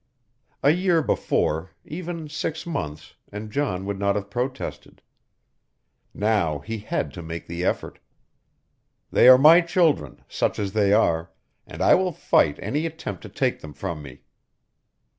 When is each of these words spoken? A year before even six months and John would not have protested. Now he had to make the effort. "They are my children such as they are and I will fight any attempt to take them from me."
A 0.63 0.71
year 0.71 1.03
before 1.03 1.69
even 1.85 2.27
six 2.27 2.65
months 2.65 3.13
and 3.31 3.51
John 3.51 3.85
would 3.85 3.99
not 3.99 4.15
have 4.15 4.31
protested. 4.31 5.03
Now 6.11 6.57
he 6.57 6.79
had 6.79 7.13
to 7.13 7.21
make 7.21 7.45
the 7.45 7.63
effort. 7.63 7.99
"They 9.11 9.27
are 9.27 9.37
my 9.37 9.61
children 9.61 10.23
such 10.27 10.57
as 10.57 10.73
they 10.73 10.91
are 10.91 11.29
and 11.67 11.83
I 11.83 11.93
will 11.93 12.11
fight 12.13 12.57
any 12.63 12.87
attempt 12.87 13.21
to 13.21 13.29
take 13.29 13.59
them 13.59 13.73
from 13.73 14.01
me." 14.01 14.21